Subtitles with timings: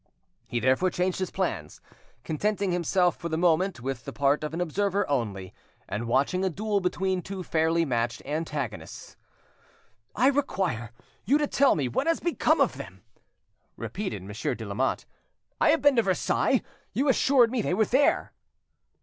[0.47, 1.79] He therefore changed his plans,
[2.23, 5.53] contenting "himself for the moment with the part of an observer only,
[5.87, 9.15] and watching a duel between two fairly matched antagonists.
[10.15, 10.91] "I require:
[11.23, 13.03] you to tell me what has become of them,"
[13.77, 15.05] repeated Monsieur de Lamotte.
[15.59, 16.63] "I have been to Versailles,
[16.93, 18.33] you assured me they were there."